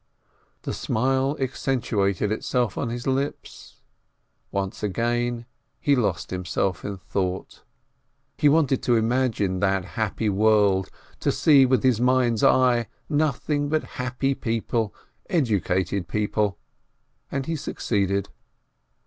The 0.63 0.73
smile 0.73 1.37
accentuated 1.39 2.31
itself 2.31 2.75
on 2.75 2.89
his 2.89 3.05
lips. 3.05 3.75
Once 4.51 4.81
again 4.81 5.45
he 5.79 5.95
lost 5.95 6.31
himself 6.31 6.83
in 6.83 6.97
thought. 6.97 7.61
He 8.35 8.49
wanted 8.49 8.81
to 8.81 8.95
imagine 8.95 9.59
that 9.59 9.85
happy 9.85 10.27
world, 10.27 10.89
and 11.23 11.31
see 11.31 11.67
with 11.67 11.83
his 11.83 12.01
mind's 12.01 12.43
eye 12.43 12.87
nothing 13.09 13.69
but 13.69 13.83
happy 14.01 14.33
people, 14.33 14.91
educated 15.29 16.07
people, 16.07 16.57
and 17.31 17.45
he 17.45 17.55
succeeded. 17.55 18.29